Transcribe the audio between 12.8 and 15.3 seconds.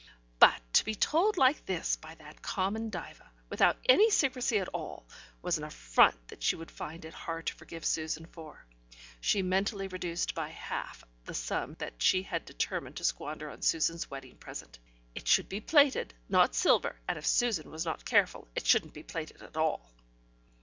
to squander on Susan's wedding present. It